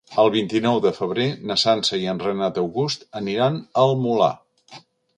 El 0.21 0.29
vint-i-nou 0.35 0.79
de 0.85 0.91
febrer 0.99 1.27
na 1.51 1.59
Sança 1.65 2.01
i 2.05 2.09
en 2.15 2.23
Renat 2.25 2.59
August 2.65 3.09
aniran 3.23 3.63
al 3.87 3.99
Molar. 4.07 4.35